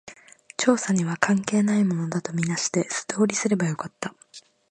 [0.57, 4.15] 調査には関係ないものだと見なして、素通りすればよかった